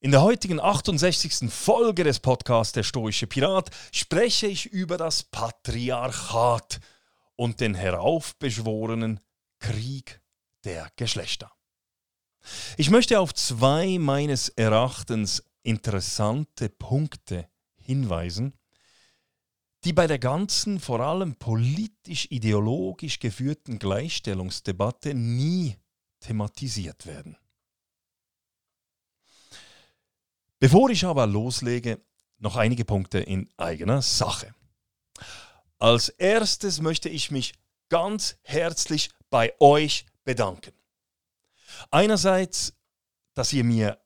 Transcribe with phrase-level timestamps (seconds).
[0.00, 1.50] In der heutigen 68.
[1.50, 6.78] Folge des Podcasts Der Stoische Pirat spreche ich über das Patriarchat
[7.34, 9.18] und den heraufbeschworenen
[9.58, 10.20] Krieg
[10.62, 11.50] der Geschlechter.
[12.76, 18.56] Ich möchte auf zwei meines Erachtens interessante Punkte hinweisen,
[19.82, 25.76] die bei der ganzen, vor allem politisch-ideologisch geführten Gleichstellungsdebatte nie
[26.20, 27.36] thematisiert werden.
[30.58, 32.00] Bevor ich aber loslege,
[32.38, 34.54] noch einige Punkte in eigener Sache.
[35.78, 37.54] Als erstes möchte ich mich
[37.88, 40.72] ganz herzlich bei euch bedanken.
[41.90, 42.74] Einerseits,
[43.34, 44.00] dass ihr mir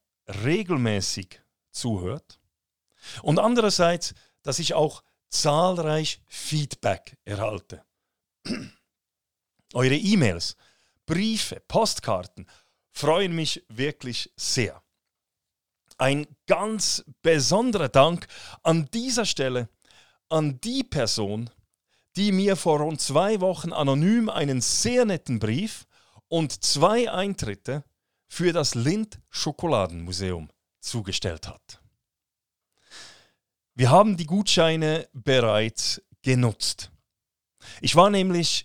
[0.45, 2.39] regelmäßig zuhört
[3.23, 7.83] und andererseits, dass ich auch zahlreich Feedback erhalte.
[9.73, 10.57] Eure E-Mails,
[11.07, 12.47] Briefe, Postkarten
[12.91, 14.82] freuen mich wirklich sehr.
[16.03, 18.27] Ein ganz besonderer Dank
[18.65, 19.69] an dieser Stelle
[20.29, 21.49] an die Person,
[22.17, 25.87] die mir vor rund zwei Wochen anonym einen sehr netten Brief
[26.27, 27.85] und zwei Eintritte
[28.27, 30.51] für das Lind Schokoladenmuseum
[30.81, 31.81] zugestellt hat.
[33.77, 36.91] Wir haben die Gutscheine bereits genutzt.
[37.81, 38.65] Ich war nämlich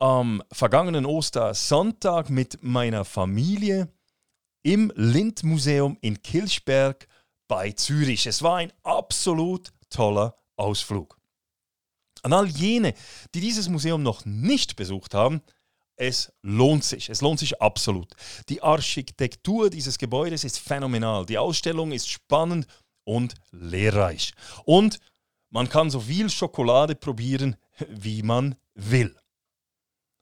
[0.00, 3.88] am vergangenen Ostersonntag mit meiner Familie
[4.64, 7.06] im Lindmuseum in Kilchberg
[7.46, 8.26] bei Zürich.
[8.26, 11.18] Es war ein absolut toller Ausflug.
[12.22, 12.94] An all jene,
[13.34, 15.42] die dieses Museum noch nicht besucht haben,
[15.96, 17.10] es lohnt sich.
[17.10, 18.14] Es lohnt sich absolut.
[18.48, 21.26] Die Architektur dieses Gebäudes ist phänomenal.
[21.26, 22.66] Die Ausstellung ist spannend
[23.04, 24.32] und lehrreich.
[24.64, 24.98] Und
[25.50, 27.56] man kann so viel Schokolade probieren,
[27.88, 29.14] wie man will.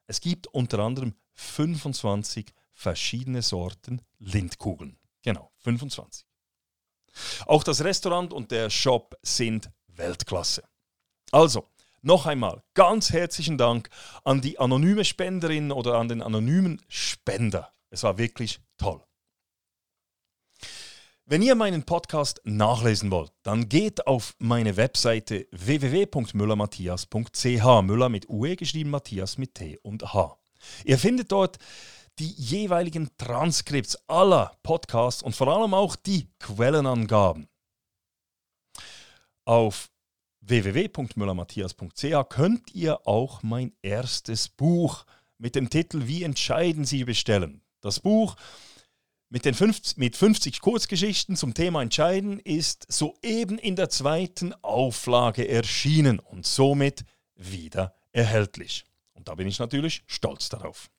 [0.08, 2.52] Es gibt unter anderem 25
[2.82, 4.98] verschiedene Sorten Lindkugeln.
[5.22, 6.26] Genau, 25.
[7.46, 10.64] Auch das Restaurant und der Shop sind Weltklasse.
[11.30, 11.68] Also,
[12.00, 13.88] noch einmal ganz herzlichen Dank
[14.24, 17.72] an die anonyme Spenderin oder an den anonymen Spender.
[17.90, 19.00] Es war wirklich toll.
[21.24, 27.82] Wenn ihr meinen Podcast nachlesen wollt, dann geht auf meine Webseite www.müllermatthias.ch.
[27.82, 30.36] Müller mit UE geschrieben, Matthias mit T und H.
[30.84, 31.58] Ihr findet dort
[32.18, 37.48] die jeweiligen Transkripts aller Podcasts und vor allem auch die Quellenangaben.
[39.44, 39.90] Auf
[40.40, 45.04] www.müllermatthias.ch könnt ihr auch mein erstes Buch
[45.38, 47.62] mit dem Titel Wie entscheiden Sie bestellen.
[47.80, 48.36] Das Buch
[49.28, 55.48] mit, den 50, mit 50 Kurzgeschichten zum Thema Entscheiden ist soeben in der zweiten Auflage
[55.48, 58.84] erschienen und somit wieder erhältlich.
[59.14, 60.90] Und da bin ich natürlich stolz darauf.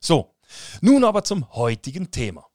[0.00, 0.35] So,
[0.80, 2.46] nun aber zum heutigen Thema.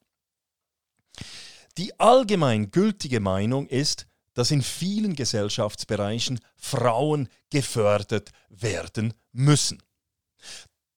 [1.78, 9.82] Die allgemein gültige Meinung ist, dass in vielen Gesellschaftsbereichen Frauen gefördert werden müssen.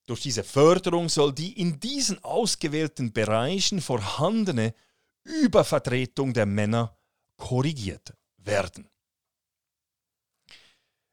[0.05, 4.73] Durch diese Förderung soll die in diesen ausgewählten Bereichen vorhandene
[5.23, 6.97] Übervertretung der Männer
[7.37, 8.89] korrigiert werden.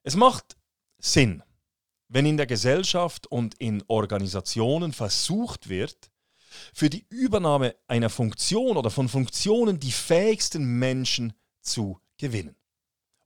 [0.02, 0.56] Es macht
[0.98, 1.42] Sinn,
[2.12, 6.10] wenn in der Gesellschaft und in Organisationen versucht wird,
[6.74, 12.54] für die Übernahme einer Funktion oder von Funktionen die fähigsten Menschen zu gewinnen.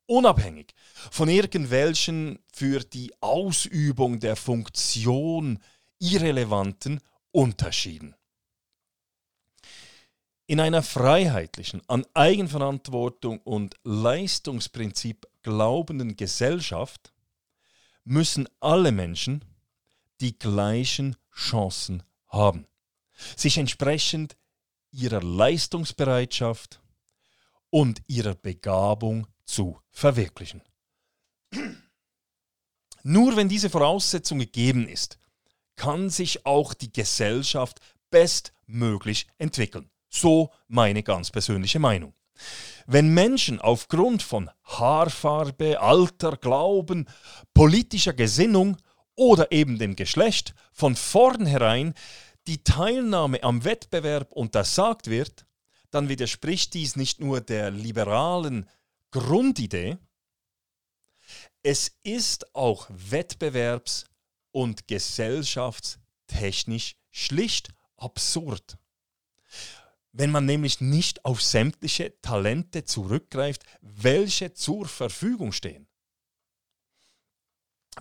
[0.07, 0.73] Unabhängig
[1.11, 5.59] von irgendwelchen für die Ausübung der Funktion
[5.99, 7.01] irrelevanten
[7.33, 8.15] Unterschieden.
[10.47, 17.13] In einer freiheitlichen, an Eigenverantwortung und Leistungsprinzip glaubenden Gesellschaft
[18.07, 19.45] müssen alle Menschen
[20.21, 22.67] die gleichen Chancen haben,
[23.37, 24.37] sich entsprechend
[24.93, 26.81] ihrer Leistungsbereitschaft
[27.69, 30.63] und ihrer Begabung zu verwirklichen.
[33.03, 35.19] Nur wenn diese Voraussetzung gegeben ist,
[35.75, 37.81] kann sich auch die Gesellschaft
[38.11, 39.91] bestmöglich entwickeln.
[40.09, 42.15] So meine ganz persönliche Meinung.
[42.87, 47.09] Wenn Menschen aufgrund von Haarfarbe, Alter, Glauben,
[47.55, 48.77] politischer Gesinnung
[49.15, 51.95] oder eben dem Geschlecht von vornherein
[52.47, 55.47] die Teilnahme am Wettbewerb untersagt wird,
[55.91, 58.69] dann widerspricht dies nicht nur der liberalen
[59.11, 59.99] Grundidee,
[61.63, 64.05] es ist auch wettbewerbs-
[64.53, 68.79] und gesellschaftstechnisch schlicht absurd.
[70.19, 75.87] Wenn man nämlich nicht auf sämtliche Talente zurückgreift, welche zur Verfügung stehen.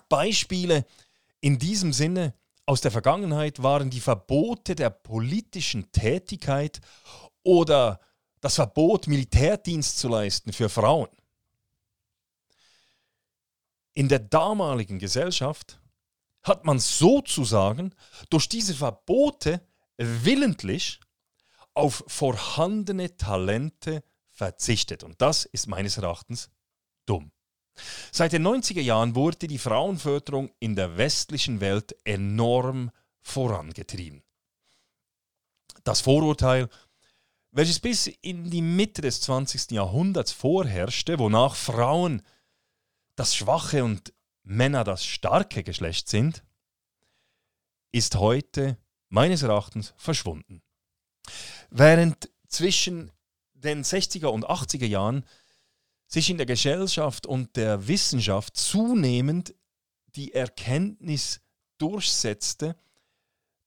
[0.08, 0.86] Beispiele
[1.40, 2.32] in diesem Sinne
[2.64, 6.80] aus der Vergangenheit waren die Verbote der politischen Tätigkeit
[7.42, 8.00] oder
[8.40, 11.10] das Verbot, Militärdienst zu leisten für Frauen.
[13.92, 15.80] In der damaligen Gesellschaft
[16.42, 17.94] hat man sozusagen
[18.30, 19.60] durch diese Verbote
[19.98, 21.00] willentlich
[21.76, 25.04] auf vorhandene Talente verzichtet.
[25.04, 26.50] Und das ist meines Erachtens
[27.04, 27.30] dumm.
[28.10, 32.90] Seit den 90er Jahren wurde die Frauenförderung in der westlichen Welt enorm
[33.20, 34.22] vorangetrieben.
[35.84, 36.68] Das Vorurteil,
[37.50, 39.72] welches bis in die Mitte des 20.
[39.72, 42.22] Jahrhunderts vorherrschte, wonach Frauen
[43.14, 46.44] das schwache und Männer das starke Geschlecht sind,
[47.92, 48.78] ist heute
[49.08, 50.62] meines Erachtens verschwunden.
[51.70, 53.10] Während zwischen
[53.54, 55.24] den 60er und 80er Jahren
[56.06, 59.54] sich in der Gesellschaft und der Wissenschaft zunehmend
[60.14, 61.40] die Erkenntnis
[61.78, 62.76] durchsetzte,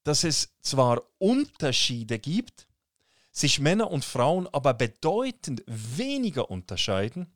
[0.04, 2.68] dass es zwar Unterschiede gibt,
[3.32, 7.32] sich Männer und Frauen aber bedeutend weniger unterscheiden,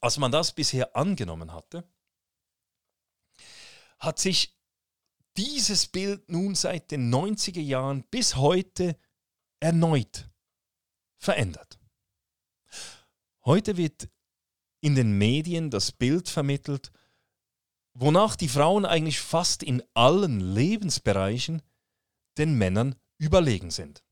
[0.00, 1.84] als man das bisher angenommen hatte,
[3.98, 4.56] hat sich
[5.36, 8.98] dieses Bild nun seit den 90er Jahren bis heute
[9.62, 10.28] erneut
[11.18, 11.78] verändert.
[13.44, 14.08] Heute wird
[14.80, 16.90] in den Medien das Bild vermittelt,
[17.94, 21.62] wonach die Frauen eigentlich fast in allen Lebensbereichen
[22.38, 24.02] den Männern überlegen sind.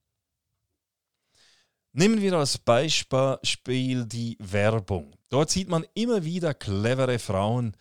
[1.93, 5.17] Nehmen wir als Beispiel die Werbung.
[5.31, 7.76] Dort sieht man immer wieder clevere Frauen,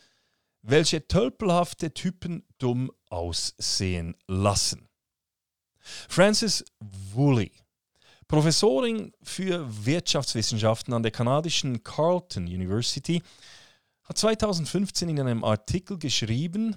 [0.64, 4.89] welche tölpelhafte Typen dumm aussehen lassen.
[6.08, 7.52] Frances Woolley
[8.30, 13.24] Professorin für Wirtschaftswissenschaften an der kanadischen Carleton University
[14.04, 16.76] hat 2015 in einem Artikel geschrieben,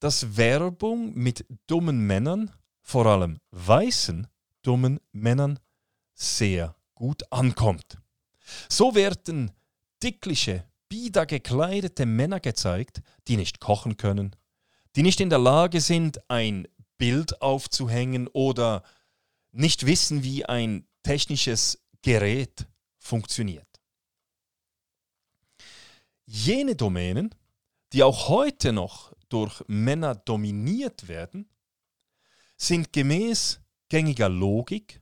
[0.00, 2.50] dass Werbung mit dummen Männern,
[2.82, 4.26] vor allem weißen
[4.62, 5.60] dummen Männern,
[6.14, 7.98] sehr gut ankommt.
[8.68, 9.52] So werden
[10.02, 14.34] dickliche, bieder gekleidete Männer gezeigt, die nicht kochen können,
[14.96, 16.66] die nicht in der Lage sind, ein
[16.98, 18.82] Bild aufzuhängen oder
[19.52, 22.66] nicht wissen, wie ein technisches Gerät
[22.98, 23.66] funktioniert.
[26.24, 27.34] Jene Domänen,
[27.92, 31.48] die auch heute noch durch Männer dominiert werden,
[32.56, 35.00] sind gemäß gängiger Logik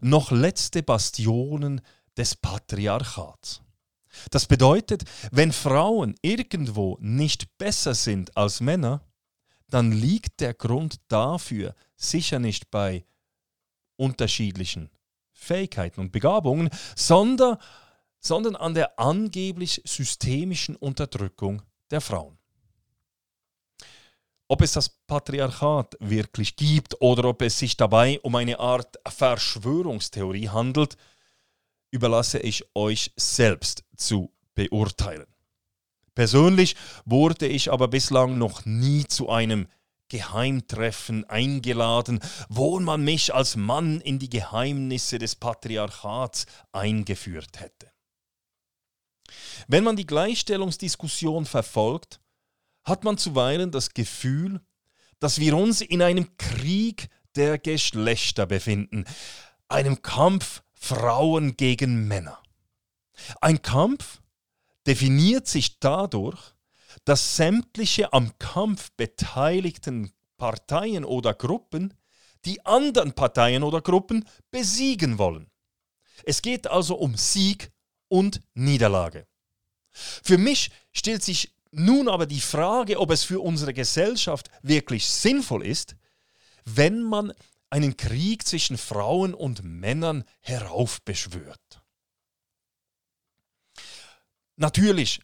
[0.00, 1.80] noch letzte Bastionen
[2.16, 3.62] des Patriarchats.
[4.30, 9.07] Das bedeutet, wenn Frauen irgendwo nicht besser sind als Männer,
[9.68, 13.04] dann liegt der Grund dafür sicher nicht bei
[13.96, 14.90] unterschiedlichen
[15.32, 17.58] Fähigkeiten und Begabungen, sondern,
[18.20, 22.38] sondern an der angeblich systemischen Unterdrückung der Frauen.
[24.48, 30.48] Ob es das Patriarchat wirklich gibt oder ob es sich dabei um eine Art Verschwörungstheorie
[30.48, 30.96] handelt,
[31.90, 35.26] überlasse ich euch selbst zu beurteilen.
[36.18, 39.68] Persönlich wurde ich aber bislang noch nie zu einem
[40.08, 47.92] Geheimtreffen eingeladen, wo man mich als Mann in die Geheimnisse des Patriarchats eingeführt hätte.
[49.68, 52.18] Wenn man die Gleichstellungsdiskussion verfolgt,
[52.82, 54.60] hat man zuweilen das Gefühl,
[55.20, 59.04] dass wir uns in einem Krieg der Geschlechter befinden,
[59.68, 62.42] einem Kampf Frauen gegen Männer.
[63.40, 64.20] Ein Kampf
[64.88, 66.40] definiert sich dadurch,
[67.04, 71.94] dass sämtliche am Kampf beteiligten Parteien oder Gruppen
[72.44, 75.50] die anderen Parteien oder Gruppen besiegen wollen.
[76.24, 77.70] Es geht also um Sieg
[78.08, 79.26] und Niederlage.
[79.90, 85.66] Für mich stellt sich nun aber die Frage, ob es für unsere Gesellschaft wirklich sinnvoll
[85.66, 85.96] ist,
[86.64, 87.32] wenn man
[87.68, 91.77] einen Krieg zwischen Frauen und Männern heraufbeschwört.
[94.58, 95.20] Natürlich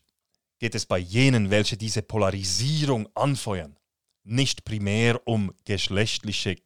[0.60, 3.76] geht es bei jenen, welche diese Polarisierung anfeuern,
[4.22, 6.56] nicht primär um geschlechtliche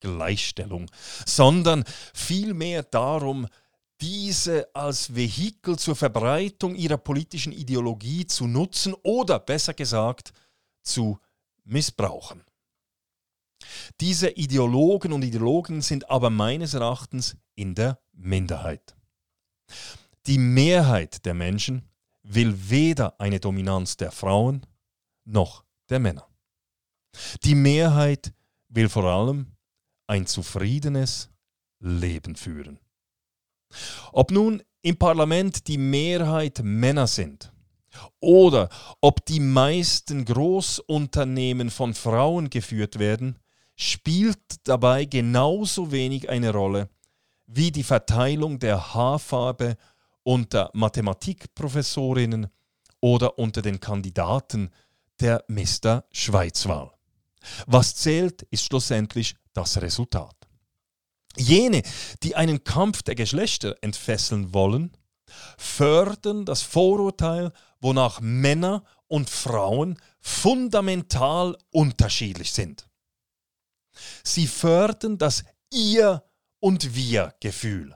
[0.00, 0.90] Gleichstellung,
[1.26, 3.46] sondern vielmehr darum,
[4.00, 10.32] diese als Vehikel zur Verbreitung ihrer politischen Ideologie zu nutzen oder besser gesagt
[10.82, 11.18] zu
[11.64, 12.42] missbrauchen.
[14.00, 18.96] Diese Ideologen und Ideologen sind aber meines Erachtens in der Minderheit.
[20.26, 21.88] Die Mehrheit der Menschen
[22.24, 24.66] will weder eine Dominanz der Frauen
[25.24, 26.26] noch der Männer.
[27.44, 28.32] Die Mehrheit
[28.68, 29.52] will vor allem
[30.06, 31.30] ein zufriedenes
[31.78, 32.80] Leben führen.
[34.12, 37.52] Ob nun im Parlament die Mehrheit Männer sind
[38.20, 38.68] oder
[39.00, 43.38] ob die meisten Großunternehmen von Frauen geführt werden,
[43.76, 46.88] spielt dabei genauso wenig eine Rolle
[47.46, 49.76] wie die Verteilung der Haarfarbe
[50.24, 52.48] unter Mathematikprofessorinnen
[53.00, 54.70] oder unter den Kandidaten
[55.20, 56.04] der Mr.
[56.10, 56.90] Schweizwahl.
[57.66, 60.34] Was zählt, ist schlussendlich das Resultat.
[61.36, 61.82] Jene,
[62.22, 64.96] die einen Kampf der Geschlechter entfesseln wollen,
[65.58, 72.88] fördern das Vorurteil, wonach Männer und Frauen fundamental unterschiedlich sind.
[74.22, 76.24] Sie fördern das Ihr
[76.60, 77.94] und Wir-Gefühl.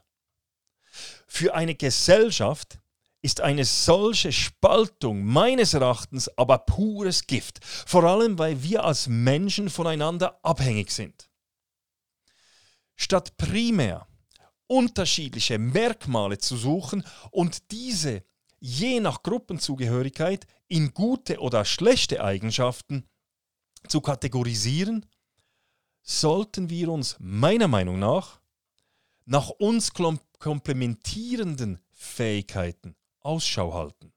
[1.29, 2.81] Für eine Gesellschaft
[3.21, 9.71] ist eine solche Spaltung meines Erachtens aber pures Gift, vor allem weil wir als Menschen
[9.71, 11.29] voneinander abhängig sind.
[12.97, 14.09] Statt primär
[14.67, 18.25] unterschiedliche Merkmale zu suchen und diese
[18.61, 23.09] je nach Gruppenzugehörigkeit in gute oder schlechte Eigenschaften
[23.87, 25.07] zu kategorisieren,
[26.03, 28.41] sollten wir uns meiner Meinung nach
[29.29, 29.93] nach uns
[30.39, 34.13] komplementierenden Fähigkeiten Ausschau halten.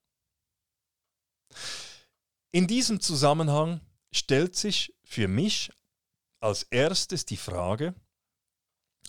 [2.51, 5.71] In diesem Zusammenhang stellt sich für mich
[6.39, 7.95] als erstes die Frage,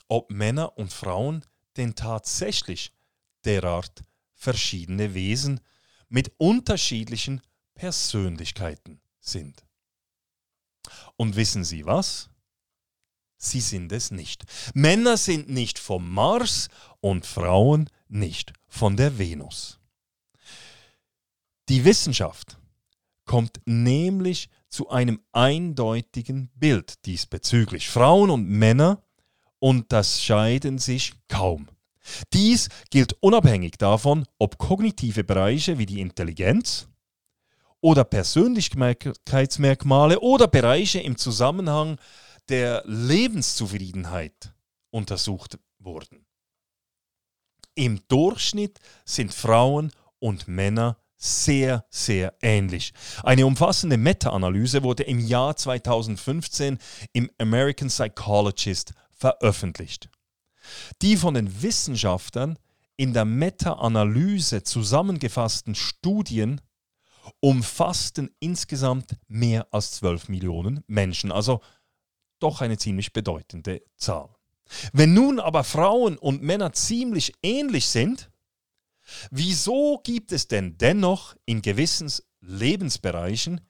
[0.09, 1.45] ob Männer und Frauen
[1.77, 2.93] denn tatsächlich
[3.45, 4.03] derart
[4.35, 5.61] verschiedene Wesen
[6.09, 7.41] mit unterschiedlichen
[7.75, 9.65] Persönlichkeiten sind.
[11.17, 12.29] Und wissen Sie was?
[13.45, 14.45] Sie sind es nicht.
[14.73, 16.69] Männer sind nicht vom Mars
[17.01, 19.81] und Frauen nicht von der Venus.
[21.69, 22.57] Die Wissenschaft
[23.25, 27.89] kommt nämlich zu einem eindeutigen Bild diesbezüglich.
[27.89, 29.03] Frauen und Männer
[29.59, 31.67] unterscheiden sich kaum.
[32.33, 36.87] Dies gilt unabhängig davon, ob kognitive Bereiche wie die Intelligenz
[37.81, 41.99] oder Persönlichkeitsmerkmale oder Bereiche im Zusammenhang
[42.49, 44.53] der Lebenszufriedenheit
[44.91, 46.27] untersucht wurden.
[47.75, 52.93] Im Durchschnitt sind Frauen und Männer sehr, sehr ähnlich.
[53.23, 56.79] Eine umfassende Meta-Analyse wurde im Jahr 2015
[57.13, 60.11] im American Psychologist veröffentlicht.
[61.01, 62.59] Die von den Wissenschaftlern
[62.97, 66.61] in der Meta-Analyse zusammengefassten Studien
[67.41, 71.61] umfassten insgesamt mehr als 12 Millionen Menschen, also
[72.43, 74.29] doch eine ziemlich bedeutende Zahl.
[74.93, 78.33] Wenn nun aber Frauen und Männer ziemlich ähnlich sind,
[79.31, 83.61] Wieso gibt es denn dennoch in gewissen Lebensbereichen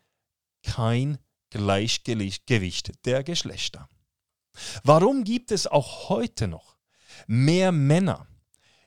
[0.62, 1.18] kein
[1.50, 3.88] Gleichgewicht der Geschlechter?
[4.84, 6.76] Warum gibt es auch heute noch
[7.26, 8.26] mehr Männer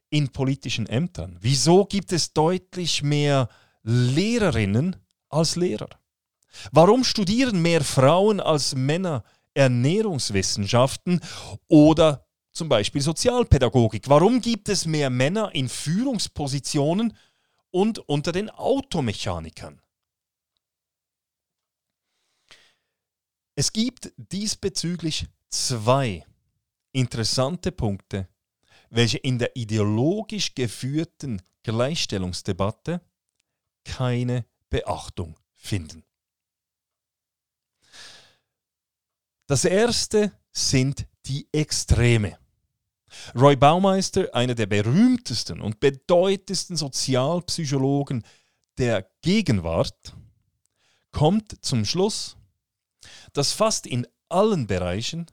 [0.09, 1.37] in politischen Ämtern?
[1.41, 3.49] Wieso gibt es deutlich mehr
[3.83, 4.95] Lehrerinnen
[5.29, 5.89] als Lehrer?
[6.71, 9.23] Warum studieren mehr Frauen als Männer
[9.55, 11.19] Ernährungswissenschaften
[11.67, 14.07] oder zum Beispiel Sozialpädagogik.
[14.07, 17.17] Warum gibt es mehr Männer in Führungspositionen
[17.71, 19.81] und unter den Automechanikern?
[23.55, 26.25] Es gibt diesbezüglich zwei
[26.91, 28.27] interessante Punkte,
[28.89, 33.01] welche in der ideologisch geführten Gleichstellungsdebatte
[33.83, 36.03] keine Beachtung finden.
[39.47, 42.37] Das erste sind die Extreme.
[43.35, 48.23] Roy Baumeister, einer der berühmtesten und bedeutendsten Sozialpsychologen
[48.77, 50.15] der Gegenwart,
[51.11, 52.37] kommt zum Schluss,
[53.33, 55.27] dass fast in allen Bereichen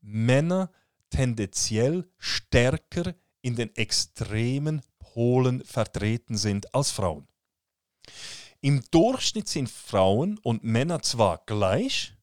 [0.00, 0.70] Männer
[1.10, 7.28] tendenziell stärker in den extremen Polen vertreten sind als Frauen.
[8.62, 12.16] Im Durchschnitt sind Frauen und Männer zwar gleich,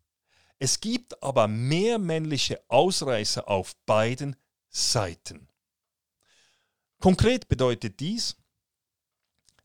[0.60, 4.36] es gibt aber mehr männliche Ausreißer auf beiden
[4.70, 5.48] Seiten.
[7.00, 8.36] Konkret bedeutet dies,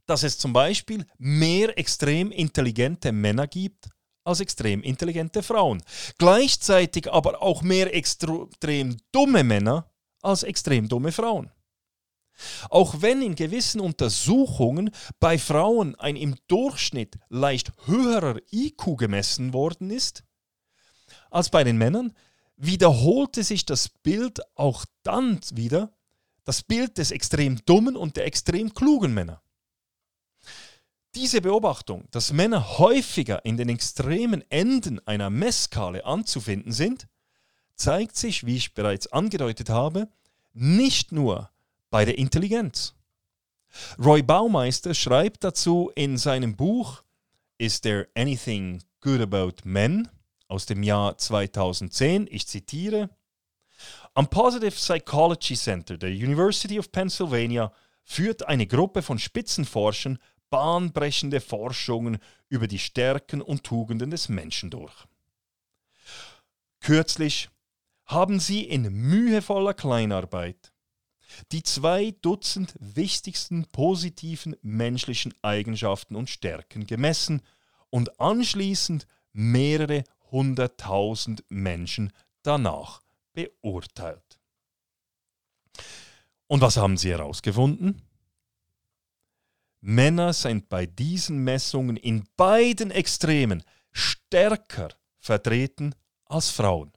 [0.06, 3.88] dass es zum Beispiel mehr extrem intelligente Männer gibt
[4.22, 5.82] als extrem intelligente Frauen.
[6.18, 9.90] Gleichzeitig aber auch mehr extrem dumme Männer
[10.22, 11.50] als extrem dumme Frauen.
[12.70, 19.90] Auch wenn in gewissen Untersuchungen bei Frauen ein im Durchschnitt leicht höherer IQ gemessen worden
[19.90, 20.24] ist
[21.34, 22.12] als bei den Männern,
[22.56, 25.92] wiederholte sich das Bild auch dann wieder,
[26.44, 29.42] das Bild des extrem dummen und der extrem klugen Männer.
[31.14, 37.06] Diese Beobachtung, dass Männer häufiger in den extremen Enden einer Messskala anzufinden sind,
[37.76, 40.08] zeigt sich, wie ich bereits angedeutet habe,
[40.52, 41.50] nicht nur
[41.90, 42.94] bei der Intelligenz.
[43.98, 47.02] Roy Baumeister schreibt dazu in seinem Buch
[47.58, 50.08] Is There Anything Good About Men
[50.48, 53.10] aus dem Jahr 2010, ich zitiere,
[54.14, 57.72] am Positive Psychology Center der University of Pennsylvania
[58.04, 60.18] führt eine Gruppe von Spitzenforschern
[60.50, 64.94] bahnbrechende Forschungen über die Stärken und Tugenden des Menschen durch.
[66.80, 67.48] Kürzlich
[68.04, 70.72] haben sie in mühevoller Kleinarbeit
[71.50, 77.42] die zwei Dutzend wichtigsten positiven menschlichen Eigenschaften und Stärken gemessen
[77.90, 82.12] und anschließend mehrere hunderttausend Menschen
[82.42, 84.40] danach beurteilt.
[86.48, 88.02] Und was haben sie herausgefunden?
[89.80, 93.62] Männer sind bei diesen Messungen in beiden Extremen
[93.92, 94.88] stärker
[95.18, 96.92] vertreten als Frauen.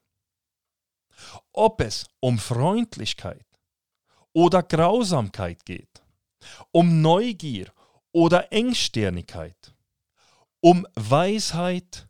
[1.52, 3.46] Ob es um Freundlichkeit
[4.34, 6.02] oder Grausamkeit geht,
[6.72, 7.72] um Neugier
[8.12, 9.76] oder Engstirnigkeit,
[10.60, 12.07] um Weisheit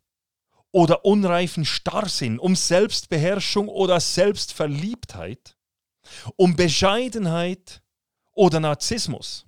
[0.72, 5.58] oder unreifen Starrsinn, um Selbstbeherrschung oder Selbstverliebtheit,
[6.36, 7.82] um Bescheidenheit
[8.34, 9.46] oder Narzissmus.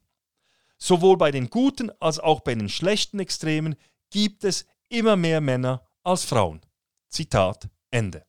[0.77, 3.75] Sowohl bei den guten als auch bei den schlechten Extremen
[4.09, 6.61] gibt es immer mehr Männer als Frauen.
[7.09, 8.25] Zitat Ende.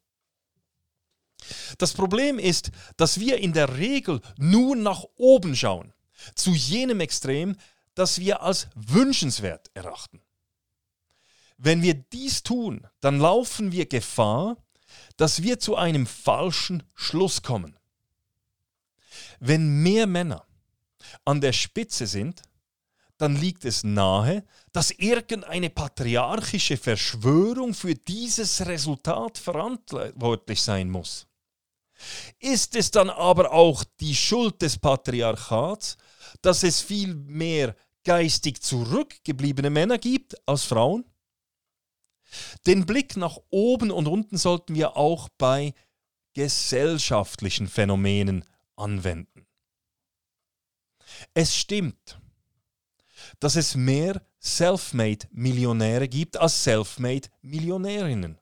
[1.78, 5.94] Das Problem ist, dass wir in der Regel nur nach oben schauen,
[6.34, 7.56] zu jenem Extrem,
[7.94, 10.20] das wir als wünschenswert erachten.
[11.62, 14.56] Wenn wir dies tun, dann laufen wir Gefahr,
[15.18, 17.78] dass wir zu einem falschen Schluss kommen.
[19.40, 20.46] Wenn mehr Männer
[21.26, 22.40] an der Spitze sind,
[23.18, 31.26] dann liegt es nahe, dass irgendeine patriarchische Verschwörung für dieses Resultat verantwortlich sein muss.
[32.38, 35.98] Ist es dann aber auch die Schuld des Patriarchats,
[36.40, 41.04] dass es viel mehr geistig zurückgebliebene Männer gibt als Frauen?
[42.66, 45.74] Den Blick nach oben und unten sollten wir auch bei
[46.34, 48.44] gesellschaftlichen Phänomenen
[48.76, 49.46] anwenden.
[51.34, 52.20] Es stimmt,
[53.40, 58.38] dass es mehr Selfmade-Millionäre gibt als Selfmade-Millionärinnen.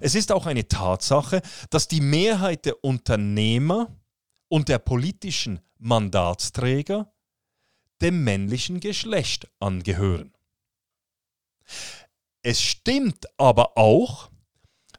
[0.00, 3.94] Es ist auch eine Tatsache, dass die Mehrheit der Unternehmer
[4.48, 7.12] und der politischen Mandatsträger
[8.00, 10.32] dem männlichen Geschlecht angehören.
[12.48, 14.30] Es stimmt aber auch,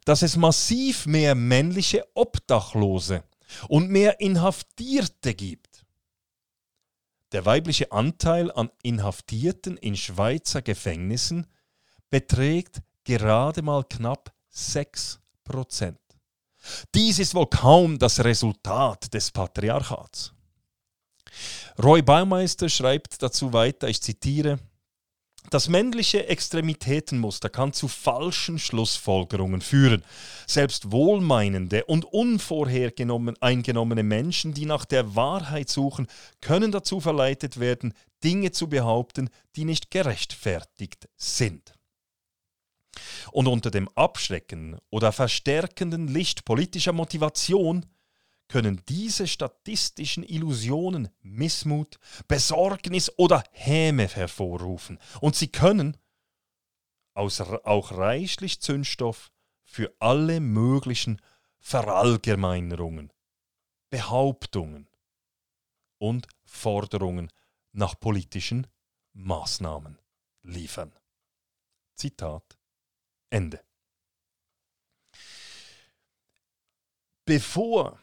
[0.06, 3.24] dass es massiv mehr männliche Obdachlose
[3.68, 5.84] und mehr Inhaftierte gibt.
[7.32, 11.48] Der weibliche Anteil an Inhaftierten in Schweizer Gefängnissen
[12.12, 15.18] beträgt gerade mal knapp 6%
[16.94, 20.34] Dies ist wohl kaum das Resultat des Patriarchats.
[21.82, 24.60] Roy Baumeister schreibt dazu weiter, ich zitiere,
[25.50, 30.04] das männliche Extremitätenmuster kann zu falschen Schlussfolgerungen führen.
[30.46, 36.08] Selbst wohlmeinende und unvorhergenommene Menschen, die nach der Wahrheit suchen,
[36.42, 41.74] können dazu verleitet werden, Dinge zu behaupten, die nicht gerechtfertigt sind.
[43.32, 47.86] Und unter dem abschreckenden oder verstärkenden Licht politischer Motivation
[48.50, 55.00] können diese statistischen Illusionen Missmut, Besorgnis oder Häme hervorrufen.
[55.22, 55.96] Und sie können
[57.14, 59.32] auch reichlich Zündstoff
[59.64, 61.22] für alle möglichen
[61.60, 63.14] Verallgemeinerungen,
[63.90, 64.90] Behauptungen
[65.98, 67.32] und Forderungen
[67.72, 68.68] nach politischen
[69.14, 70.00] Maßnahmen
[70.44, 70.94] liefern.
[71.96, 72.58] Zitat
[73.30, 73.64] Ende.
[77.26, 78.00] Bevor,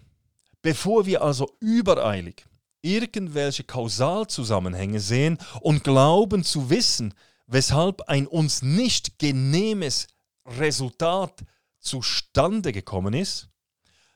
[0.66, 2.44] bevor wir also übereilig
[2.82, 7.14] irgendwelche Kausalzusammenhänge sehen und glauben zu wissen,
[7.46, 10.08] weshalb ein uns nicht genehmes
[10.44, 11.44] Resultat
[11.78, 13.48] zustande gekommen ist,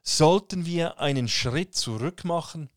[0.02, 2.68] sollten wir einen Schritt zurück machen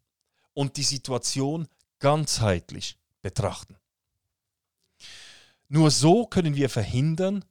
[0.53, 3.75] und die Situation ganzheitlich betrachten.
[5.67, 7.43] Nur so können wir verhindern,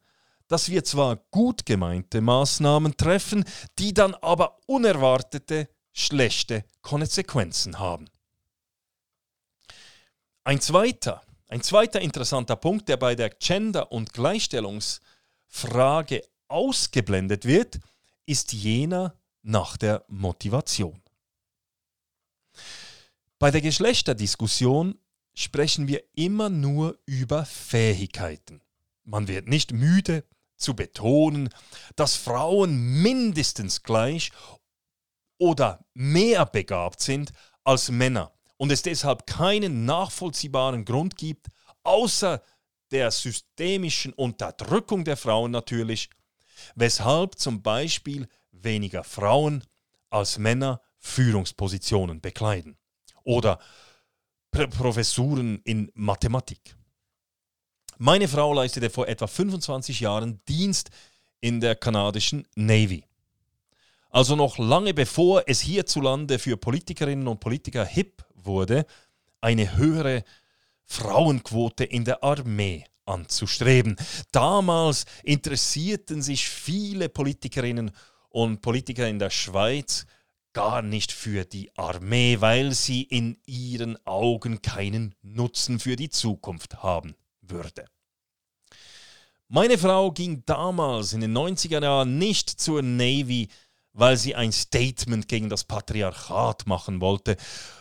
[0.47, 3.45] dass wir zwar gut gemeinte Maßnahmen treffen,
[3.81, 8.09] die dann aber unerwartete schlechte Konsequenzen haben.
[10.45, 17.79] Ein zweiter, ein zweiter interessanter Punkt, der bei der Gender- und Gleichstellungsfrage ausgeblendet wird,
[18.27, 21.01] ist jener nach der Motivation.
[23.39, 24.99] Bei der Geschlechterdiskussion
[25.35, 28.61] sprechen wir immer nur über Fähigkeiten.
[29.05, 30.25] Man wird nicht müde
[30.57, 31.49] zu betonen,
[31.97, 34.31] dass Frauen mindestens gleich
[35.43, 37.33] oder mehr begabt sind
[37.65, 41.49] als Männer und es deshalb keinen nachvollziehbaren Grund gibt,
[41.83, 42.41] außer
[42.93, 46.11] der systemischen Unterdrückung der Frauen natürlich,
[46.77, 49.65] weshalb zum Beispiel weniger Frauen
[50.11, 52.79] als Männer Führungspositionen bekleiden
[53.25, 53.59] oder
[54.53, 56.77] Professuren in Mathematik.
[57.99, 60.91] Meine Frau leistete vor etwa 25 Jahren Dienst
[61.41, 63.05] in der kanadischen Navy.
[64.13, 68.85] Also noch lange bevor es hierzulande für Politikerinnen und Politiker hip wurde,
[69.41, 70.23] eine höhere
[70.85, 73.97] Frauenquote in der Armee anzustreben.
[74.31, 77.91] Damals interessierten sich viele Politikerinnen
[78.29, 80.07] und Politiker in der Schweiz
[80.53, 86.83] gar nicht für die Armee, weil sie in ihren Augen keinen Nutzen für die Zukunft
[86.83, 87.87] haben würde.
[89.49, 93.49] Meine Frau ging damals in den 90er Jahren nicht zur Navy,
[93.93, 97.37] weil sie ein Statement gegen das Patriarchat machen wollte,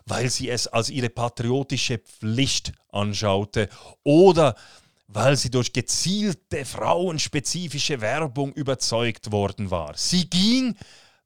[0.06, 3.69] weil sie es als ihre patriotische Pflicht anschaute
[4.04, 4.56] oder
[5.08, 9.97] weil sie durch gezielte frauenspezifische Werbung überzeugt worden war.
[9.97, 10.76] Sie ging,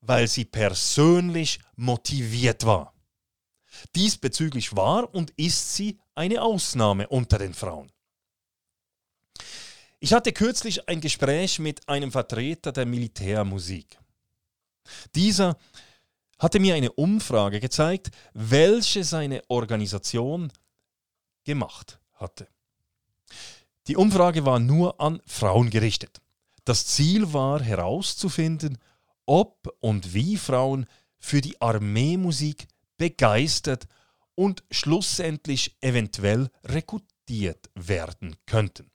[0.01, 2.93] weil sie persönlich motiviert war.
[3.95, 7.91] Diesbezüglich war und ist sie eine Ausnahme unter den Frauen.
[9.99, 13.97] Ich hatte kürzlich ein Gespräch mit einem Vertreter der Militärmusik.
[15.15, 15.57] Dieser
[16.39, 20.51] hatte mir eine Umfrage gezeigt, welche seine Organisation
[21.43, 22.47] gemacht hatte.
[23.87, 26.21] Die Umfrage war nur an Frauen gerichtet.
[26.65, 28.79] Das Ziel war herauszufinden,
[29.25, 30.87] ob und wie Frauen
[31.19, 32.67] für die Armeemusik
[32.97, 33.87] begeistert
[34.33, 38.91] und schlussendlich eventuell rekrutiert werden könnten.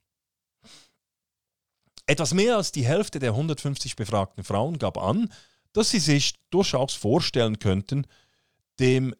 [2.06, 5.32] Etwas mehr als die Hälfte der 150 befragten Frauen gab an,
[5.72, 8.06] dass sie sich durchaus vorstellen könnten,
[8.78, 9.14] dem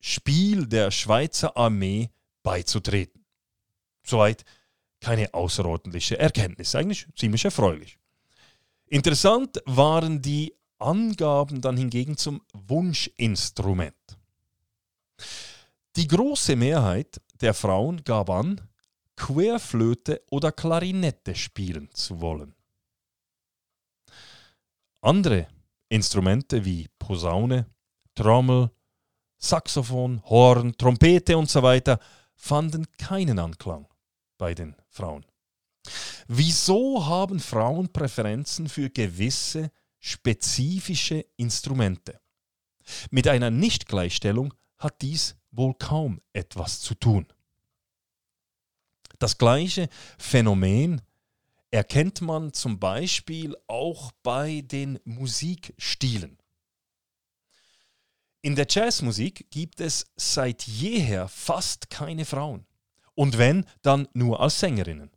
[0.00, 2.10] Spiel der Schweizer Armee
[2.42, 3.24] beizutreten.
[4.04, 4.44] Soweit
[5.00, 7.98] keine außerordentliche Erkenntnis, eigentlich ziemlich erfreulich.
[8.86, 13.94] Interessant waren die Angaben dann hingegen zum Wunschinstrument.
[15.96, 18.60] Die große Mehrheit der Frauen gab an,
[19.16, 22.54] Querflöte oder Klarinette spielen zu wollen.
[25.00, 25.48] Andere
[25.92, 27.66] Instrumente wie Posaune,
[28.14, 28.70] Trommel,
[29.36, 31.82] Saxophon, Horn, Trompete usw.
[31.84, 31.96] So
[32.34, 33.86] fanden keinen Anklang
[34.38, 35.26] bei den Frauen.
[36.28, 42.18] Wieso haben Frauen Präferenzen für gewisse spezifische Instrumente?
[43.10, 47.26] Mit einer Nichtgleichstellung hat dies wohl kaum etwas zu tun.
[49.18, 51.02] Das gleiche Phänomen
[51.72, 56.38] erkennt man zum Beispiel auch bei den Musikstilen.
[58.42, 62.66] In der Jazzmusik gibt es seit jeher fast keine Frauen.
[63.14, 65.10] Und wenn, dann nur als Sängerinnen.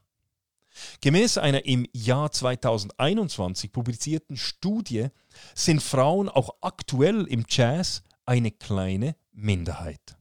[1.01, 5.07] Gemäß einer im Jahr 2021 publizierten Studie
[5.53, 10.17] sind Frauen auch aktuell im Jazz eine kleine Minderheit.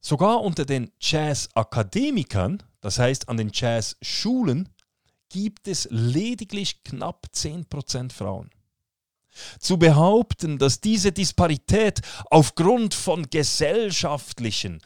[0.00, 4.68] Sogar unter den Jazz-Akademikern, das heißt an den Jazz-Schulen,
[5.28, 8.50] gibt es lediglich knapp 10% Frauen.
[9.60, 14.80] Zu behaupten, dass diese Disparität aufgrund von gesellschaftlichen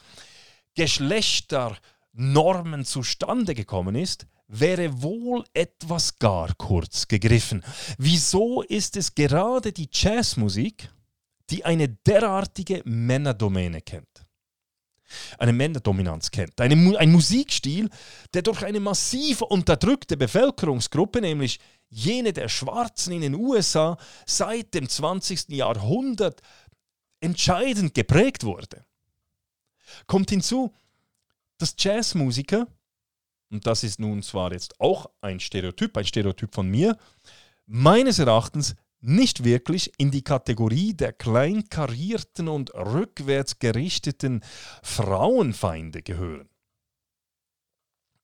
[0.74, 7.64] Geschlechternormen zustande gekommen ist, wäre wohl etwas gar kurz gegriffen.
[7.98, 10.90] Wieso ist es gerade die Jazzmusik,
[11.50, 14.26] die eine derartige Männerdomäne kennt?
[15.38, 16.60] Eine Männerdominanz kennt.
[16.60, 17.88] Eine, ein Musikstil,
[18.34, 24.88] der durch eine massiv unterdrückte Bevölkerungsgruppe, nämlich jene der Schwarzen in den USA, seit dem
[24.88, 25.50] 20.
[25.50, 26.40] Jahrhundert
[27.20, 28.84] entscheidend geprägt wurde.
[30.06, 30.74] Kommt hinzu,
[31.58, 32.66] dass Jazzmusiker,
[33.50, 36.96] und das ist nun zwar jetzt auch ein Stereotyp, ein Stereotyp von mir,
[37.66, 44.42] meines Erachtens nicht wirklich in die Kategorie der kleinkarierten und rückwärts gerichteten
[44.82, 46.48] Frauenfeinde gehören.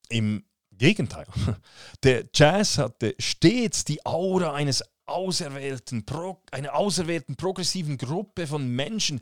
[0.09, 1.27] Im Gegenteil,
[2.05, 6.05] der Jazz hatte stets die Aura eines auserwählten,
[6.53, 9.21] einer auserwählten progressiven Gruppe von Menschen,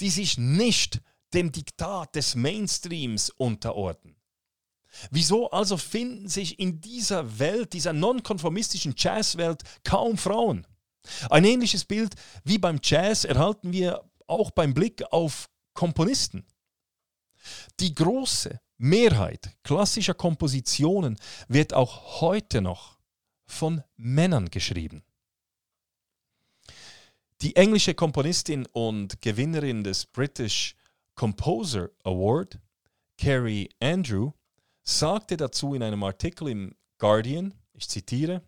[0.00, 1.00] die sich nicht
[1.34, 4.16] dem Diktat des Mainstreams unterordnen.
[5.10, 10.64] Wieso also finden sich in dieser Welt, dieser nonkonformistischen Jazzwelt kaum Frauen?
[11.30, 12.14] Ein ähnliches Bild
[12.44, 16.46] wie beim Jazz erhalten wir auch beim Blick auf Komponisten.
[17.80, 21.16] Die große Mehrheit klassischer Kompositionen
[21.48, 22.98] wird auch heute noch
[23.46, 25.04] von Männern geschrieben.
[27.42, 30.76] Die englische Komponistin und Gewinnerin des British
[31.14, 32.58] Composer Award,
[33.18, 34.32] Carrie Andrew,
[34.82, 38.42] sagte dazu in einem Artikel im Guardian, ich zitiere,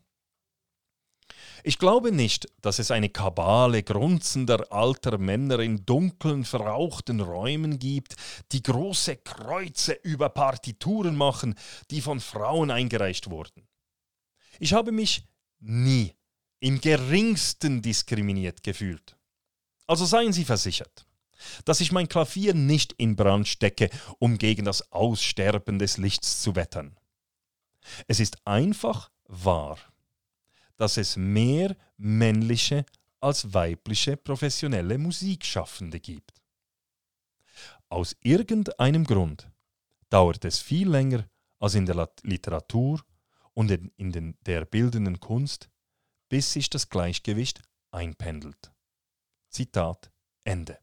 [1.67, 8.15] ich glaube nicht, dass es eine Kabale grunzender alter Männer in dunklen, verrauchten Räumen gibt,
[8.53, 11.57] die große Kreuze über Partituren machen,
[11.91, 13.67] die von Frauen eingereicht wurden.
[14.61, 15.25] Ich habe mich
[15.59, 16.15] nie
[16.61, 19.17] im geringsten diskriminiert gefühlt.
[19.89, 21.05] Also seien Sie versichert,
[21.65, 26.55] dass ich mein Klavier nicht in Brand stecke, um gegen das Aussterben des Lichts zu
[26.55, 26.97] wettern.
[28.07, 29.79] Es ist einfach wahr
[30.77, 32.85] dass es mehr männliche
[33.21, 36.33] als weibliche professionelle Musikschaffende gibt.
[37.89, 39.51] Aus irgendeinem Grund
[40.11, 43.01] dauert es viel länger als in der Literatur
[43.55, 45.71] und in den, der bildenden Kunst,
[46.29, 48.73] bis sich das Gleichgewicht einpendelt.
[49.49, 50.13] Zitat
[50.45, 50.79] Ende.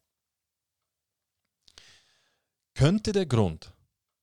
[2.74, 3.74] Könnte der Grund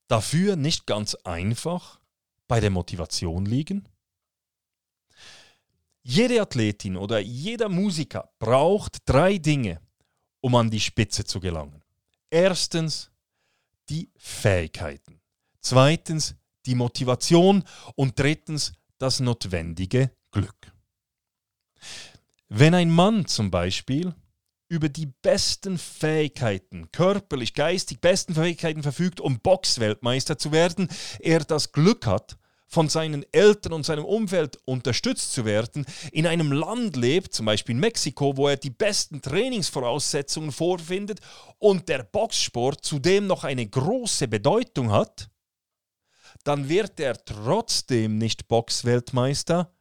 [0.08, 2.00] dafür nicht ganz einfach
[2.48, 3.88] bei der Motivation liegen?
[6.10, 9.80] Jede Athletin oder jeder Musiker braucht drei Dinge,
[10.40, 11.84] um an die Spitze zu gelangen.
[12.28, 13.12] Erstens
[13.88, 15.20] die Fähigkeiten,
[15.60, 16.34] zweitens
[16.66, 17.62] die Motivation
[17.94, 20.72] und drittens das notwendige Glück.
[22.48, 24.12] Wenn ein Mann zum Beispiel
[24.66, 30.88] über die besten Fähigkeiten, körperlich, geistig besten Fähigkeiten verfügt, um Boxweltmeister zu werden,
[31.20, 32.36] er das Glück hat,
[32.70, 37.74] von seinen Eltern und seinem Umfeld unterstützt zu werden, in einem Land lebt, zum Beispiel
[37.74, 41.18] Mexiko, wo er die besten Trainingsvoraussetzungen vorfindet
[41.58, 45.28] und der Boxsport zudem noch eine große Bedeutung hat,
[46.44, 49.74] dann wird er trotzdem nicht Boxweltmeister,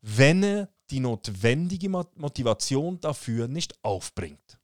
[0.00, 4.60] wenn er die notwendige Motivation dafür nicht aufbringt.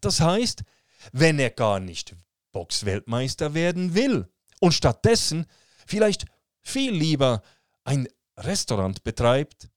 [0.00, 0.64] Das heißt,
[1.12, 2.16] wenn er gar nicht
[2.50, 5.46] Boxweltmeister werden will und stattdessen
[5.86, 6.26] vielleicht
[6.68, 7.42] viel lieber
[7.84, 9.68] ein Restaurant betreibt,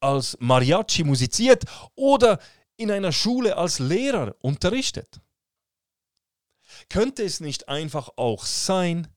[0.00, 1.64] als Mariachi musiziert
[1.94, 2.38] oder
[2.76, 5.20] in einer Schule als Lehrer unterrichtet.
[6.88, 9.08] Könnte es nicht einfach auch sein,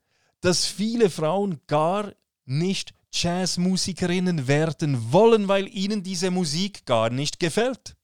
[0.41, 2.13] dass viele Frauen gar
[2.45, 7.95] nicht Jazzmusikerinnen werden wollen, weil ihnen diese Musik gar nicht gefällt?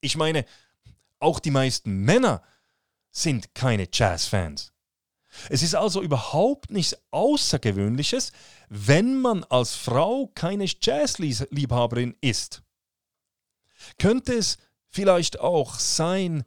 [0.00, 0.44] Ich meine,
[1.18, 2.42] auch die meisten Männer
[3.10, 4.73] sind keine Jazzfans.
[5.50, 8.32] Es ist also überhaupt nichts Außergewöhnliches,
[8.68, 12.62] wenn man als Frau keine Jazzliebhaberin ist.
[13.98, 16.44] Könnte es vielleicht auch sein,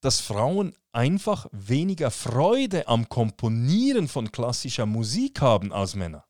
[0.00, 6.24] dass Frauen einfach weniger Freude am Komponieren von klassischer Musik haben als Männer?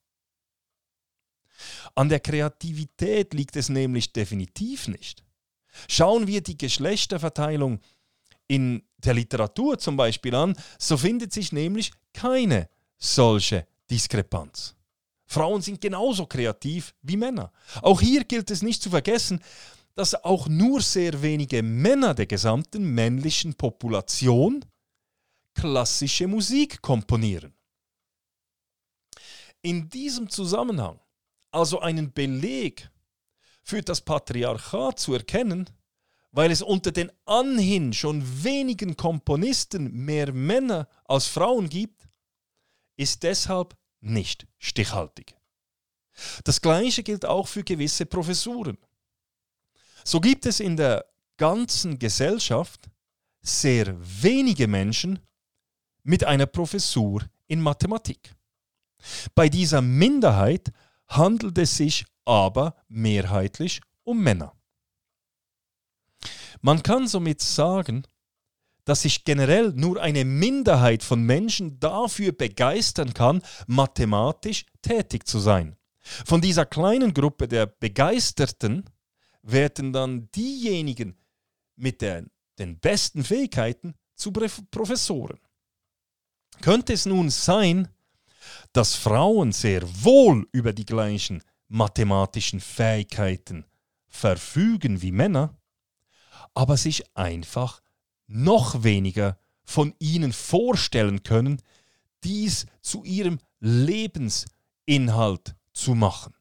[1.95, 5.25] An der Kreativität liegt es nämlich definitiv nicht.
[5.89, 7.81] Schauen wir die Geschlechterverteilung
[8.49, 14.75] in der Literatur zum Beispiel an, so findet sich nämlich keine solche Diskrepanz.
[15.27, 17.53] Frauen sind genauso kreativ wie Männer.
[17.83, 19.41] Auch hier gilt es nicht zu vergessen,
[19.95, 24.65] dass auch nur sehr wenige Männer der gesamten männlichen Population
[25.55, 27.53] klassische Musik komponieren.
[29.61, 30.99] In diesem Zusammenhang
[31.51, 32.91] also einen Beleg
[33.63, 35.69] für das Patriarchat zu erkennen,
[36.31, 42.09] weil es unter den anhin schon wenigen Komponisten mehr Männer als Frauen gibt,
[42.97, 45.35] ist deshalb nicht stichhaltig.
[46.45, 48.77] Das Gleiche gilt auch für gewisse Professuren.
[50.05, 52.89] So gibt es in der ganzen Gesellschaft
[53.41, 55.21] sehr wenige Menschen
[56.03, 58.35] mit einer Professur in Mathematik.
[59.35, 60.73] Bei dieser Minderheit
[61.07, 64.58] handelt es sich aber mehrheitlich um Männer.
[66.61, 68.05] Man kann somit sagen,
[68.85, 75.77] dass sich generell nur eine Minderheit von Menschen dafür begeistern kann, mathematisch tätig zu sein.
[76.01, 78.89] Von dieser kleinen Gruppe der Begeisterten
[79.43, 81.19] werden dann diejenigen
[81.77, 82.25] mit der,
[82.59, 85.39] den besten Fähigkeiten zu Professoren.
[86.63, 87.89] Könnte es nun sein,
[88.73, 93.67] dass Frauen sehr wohl über die gleichen mathematischen Fähigkeiten
[94.09, 95.58] verfügen wie Männer?
[96.59, 97.81] Aber sich einfach
[98.27, 101.63] noch weniger von ihnen vorstellen können,
[102.25, 106.35] dies zu ihrem Lebensinhalt zu machen.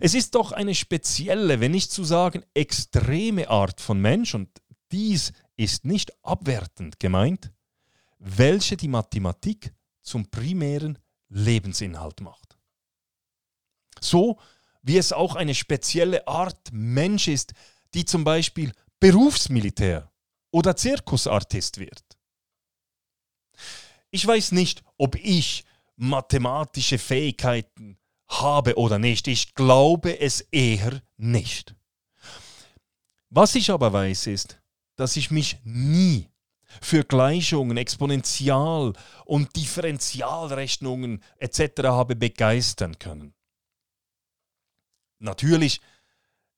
[0.00, 4.48] Es ist doch eine spezielle, wenn nicht zu sagen extreme Art von Mensch und
[4.90, 7.52] dies ist nicht abwertend gemeint,
[8.18, 12.58] welche die Mathematik zum primären Lebensinhalt macht.
[14.00, 14.40] So
[14.82, 17.54] wie es auch eine spezielle Art Mensch ist,
[17.94, 20.10] die zum Beispiel Berufsmilitär
[20.50, 22.04] oder Zirkusartist wird.
[24.10, 25.64] Ich weiß nicht, ob ich
[25.96, 29.28] mathematische Fähigkeiten habe oder nicht.
[29.28, 31.74] Ich glaube es eher nicht.
[33.30, 34.60] Was ich aber weiß ist,
[34.96, 36.28] dass ich mich nie
[36.80, 41.82] für Gleichungen, Exponential- und Differentialrechnungen etc.
[41.84, 43.34] habe begeistern können.
[45.18, 45.80] Natürlich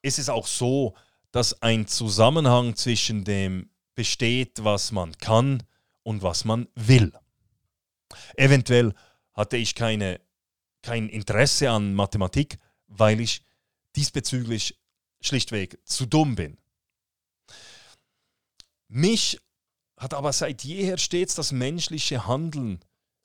[0.03, 0.95] ist es auch so,
[1.35, 5.65] dass ein Zusammenhang zwischen dem besteht, was man kann
[6.05, 7.13] und was man will.
[8.37, 8.95] Eventuell
[9.33, 10.21] hatte ich keine,
[10.81, 13.43] kein Interesse an Mathematik, weil ich
[13.97, 14.79] diesbezüglich
[15.21, 16.57] schlichtweg zu dumm bin.
[18.87, 19.41] Mich
[19.97, 22.79] hat aber seit jeher stets das menschliche Handeln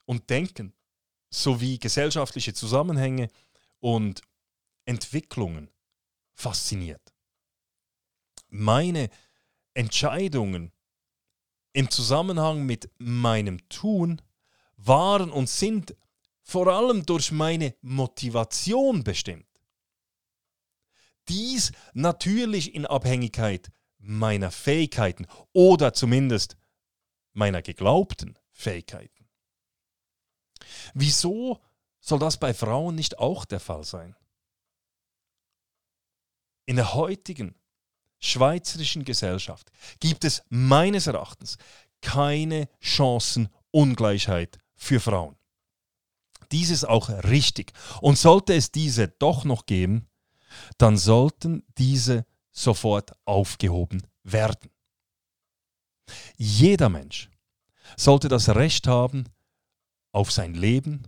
[0.06, 0.74] und Denken
[1.30, 3.30] sowie gesellschaftliche Zusammenhänge
[3.80, 4.24] und
[4.86, 5.70] Entwicklungen
[6.34, 7.14] fasziniert.
[8.50, 9.10] Meine
[9.74, 10.72] Entscheidungen
[11.74, 14.22] im Zusammenhang mit meinem Tun
[14.76, 15.96] waren und sind
[16.42, 19.46] vor allem durch meine Motivation bestimmt.
[21.28, 26.58] Dies natürlich in Abhängigkeit meiner Fähigkeiten oder zumindest
[27.34, 29.30] meiner geglaubten Fähigkeiten.
[30.94, 31.62] Wieso
[32.00, 34.16] soll das bei Frauen nicht auch der Fall sein?
[36.66, 37.59] In der heutigen
[38.20, 41.58] schweizerischen Gesellschaft gibt es meines Erachtens
[42.02, 45.36] keine Chancenungleichheit für Frauen.
[46.52, 47.74] Dies ist auch richtig.
[48.02, 50.08] Und sollte es diese doch noch geben,
[50.78, 54.72] dann sollten diese sofort aufgehoben werden.
[56.38, 57.30] Jeder Mensch
[57.96, 59.26] sollte das Recht haben
[60.12, 61.04] auf sein Leben,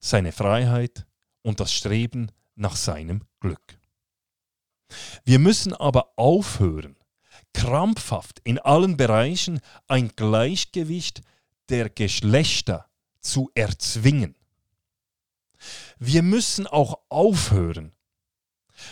[0.00, 1.06] seine Freiheit
[1.42, 3.78] und das Streben nach seinem Glück.
[5.24, 6.96] Wir müssen aber aufhören,
[7.52, 11.22] krampfhaft in allen Bereichen ein Gleichgewicht
[11.68, 12.86] der Geschlechter
[13.20, 14.36] zu erzwingen.
[15.98, 17.94] Wir müssen auch aufhören,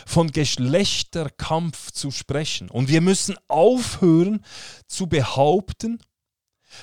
[0.05, 2.69] von Geschlechterkampf zu sprechen.
[2.69, 4.43] Und wir müssen aufhören
[4.87, 6.01] zu behaupten,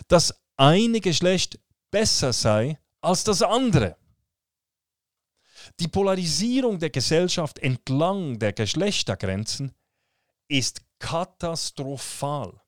[0.09, 1.59] dass eine Geschlecht
[1.90, 3.96] besser sei als das andere.
[5.78, 9.72] Die Polarisierung der Gesellschaft entlang der Geschlechtergrenzen
[10.48, 12.61] ist katastrophal.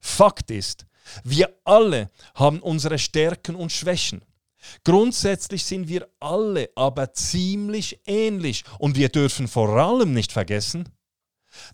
[0.00, 0.86] Fakt ist,
[1.24, 4.24] wir alle haben unsere Stärken und Schwächen.
[4.84, 10.88] Grundsätzlich sind wir alle aber ziemlich ähnlich und wir dürfen vor allem nicht vergessen,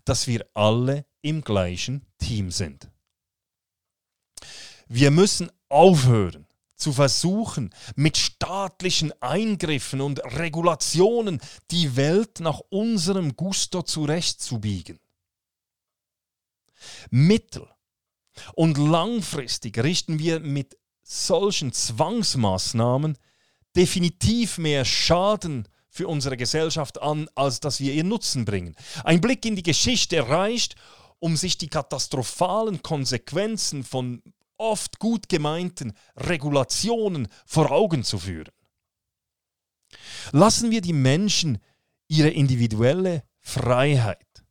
[0.05, 2.89] dass wir alle im gleichen Team sind.
[4.87, 6.45] Wir müssen aufhören
[6.83, 11.39] zu versuchen, mit staatlichen Eingriffen und Regulationen
[11.71, 14.99] die Welt nach unserem Gusto zurechtzubiegen.
[17.09, 17.69] Mittel-
[18.55, 23.17] und langfristig richten wir mit solchen Zwangsmaßnahmen
[23.75, 28.75] definitiv mehr Schaden für unsere Gesellschaft an, als dass wir ihr Nutzen bringen.
[29.05, 30.75] Ein Blick in die Geschichte reicht,
[31.19, 34.21] um sich die katastrophalen Konsequenzen von
[34.63, 38.53] oft gut gemeinten Regulationen vor Augen zu führen.
[40.31, 41.59] Lassen wir die Menschen
[42.07, 44.43] ihre individuelle Freiheit,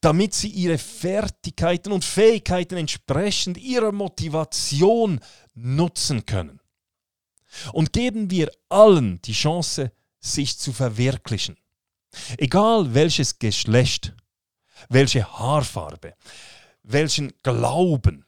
[0.00, 5.20] damit sie ihre Fertigkeiten und Fähigkeiten entsprechend ihrer Motivation
[5.54, 6.60] nutzen können.
[7.72, 11.56] Und geben wir allen die Chance, sich zu verwirklichen.
[12.36, 14.14] Egal welches Geschlecht,
[14.88, 16.14] welche Haarfarbe,
[16.82, 18.24] welchen Glauben,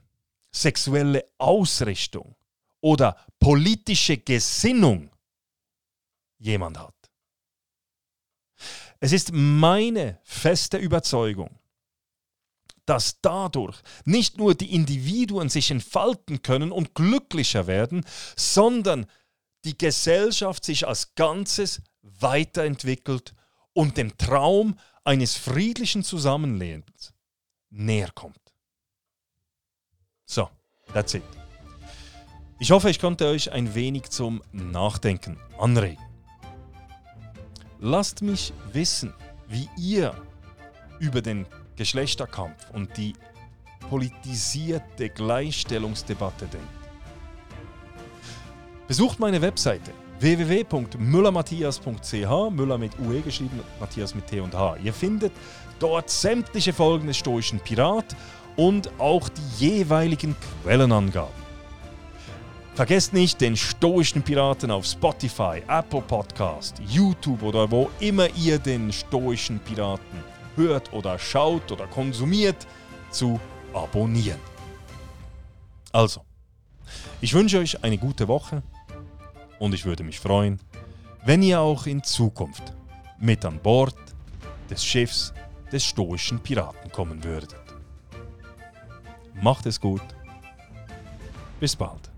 [0.53, 2.37] sexuelle Ausrichtung
[2.81, 5.11] oder politische Gesinnung
[6.39, 6.95] jemand hat.
[9.01, 11.59] Es ist meine feste Überzeugung,
[12.87, 18.05] dass dadurch nicht nur die Individuen sich entfalten können und glücklicher werden,
[18.37, 19.07] sondern
[19.65, 23.35] die Gesellschaft sich als Ganzes weiterentwickelt
[23.73, 27.13] und dem Traum eines friedlichen Zusammenlebens
[27.71, 28.42] näher kommt.
[30.33, 30.49] So,
[30.95, 31.23] that's it.
[32.59, 36.03] Ich hoffe, ich konnte euch ein wenig zum Nachdenken anregen.
[37.81, 39.13] Lasst mich wissen,
[39.49, 40.15] wie ihr
[41.01, 41.45] über den
[41.77, 43.13] Geschlechterkampf und die
[43.91, 46.67] politisierte Gleichstellungsdebatte denkt.
[48.89, 54.79] Besucht meine Webseite www.müllermatthias.ch, Müller mit UE geschrieben, Matthias mit T und H.
[54.83, 55.33] Ihr findet
[55.79, 58.17] dort sämtliche Folgen des Stoischen Pirat
[58.57, 61.43] und auch die jeweiligen Quellenangaben.
[62.75, 68.91] Vergesst nicht, den stoischen Piraten auf Spotify, Apple Podcast, YouTube oder wo immer ihr den
[68.91, 70.19] stoischen Piraten
[70.57, 72.67] hört oder schaut oder konsumiert,
[73.11, 73.39] zu
[73.75, 74.41] abonnieren.
[75.93, 76.23] Also,
[77.21, 78.63] ich wünsche euch eine gute Woche
[79.59, 80.59] und ich würde mich freuen,
[81.25, 82.73] wenn ihr auch in Zukunft
[83.19, 83.95] mit an Bord
[84.71, 85.35] des Schiffs
[85.71, 87.62] des stoischen Piraten kommen würdet.
[89.41, 90.03] Macht es gut.
[91.61, 92.12] Bis bald.